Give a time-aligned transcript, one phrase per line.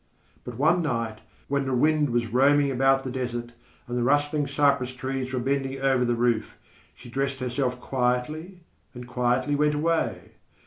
[0.43, 3.51] But one night, when the wind was roaming about the desert,
[3.87, 6.57] and the rustling cypress trees were bending over the roof,
[6.95, 8.61] she dressed herself quietly,
[8.95, 10.31] and quietly went away.